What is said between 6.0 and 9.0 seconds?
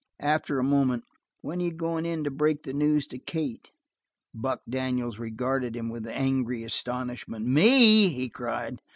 angry astonishment. "Me?" he cried.